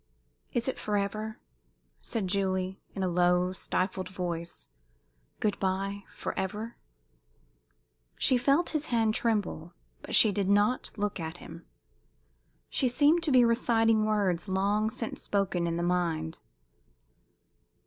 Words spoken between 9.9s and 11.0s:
but she did not